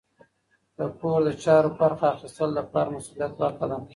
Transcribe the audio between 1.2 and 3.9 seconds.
د چارو برخه اخیستل د پلار د مسؤلیت برخه ده.